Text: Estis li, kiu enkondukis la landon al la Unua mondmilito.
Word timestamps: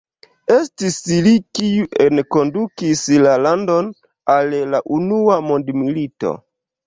Estis 0.53 0.95
li, 1.25 1.33
kiu 1.57 1.83
enkondukis 2.05 3.03
la 3.25 3.35
landon 3.47 3.93
al 4.37 4.51
la 4.71 4.83
Unua 5.01 5.39
mondmilito. 5.51 6.35